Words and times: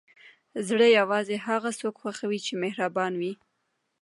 زړه 0.67 0.87
یوازې 0.99 1.35
هغه 1.47 1.69
څوک 1.79 1.95
خوښوي 2.01 2.39
چې 2.45 2.53
مهربان 2.63 3.13
وي. 3.21 3.33